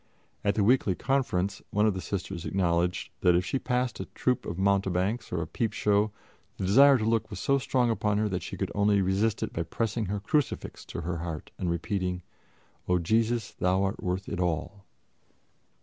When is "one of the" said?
1.69-2.01